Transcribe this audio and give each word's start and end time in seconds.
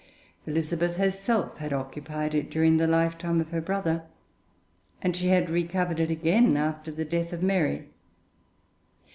Elizabeth 0.47 0.95
herself 0.97 1.59
had 1.59 1.71
occupied 1.71 2.33
it 2.33 2.49
during 2.49 2.77
the 2.77 2.87
lifetime 2.87 3.39
of 3.39 3.51
her 3.51 3.61
brother, 3.61 4.01
and 4.99 5.15
she 5.15 5.27
had 5.27 5.47
recovered 5.47 5.99
it 5.99 6.09
again 6.09 6.57
after 6.57 6.89
the 6.91 7.05
death 7.05 7.31
of 7.31 7.43
Mary. 7.43 7.85